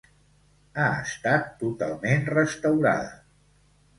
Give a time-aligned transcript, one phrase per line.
[0.77, 3.13] Ha estat totalment restaurada.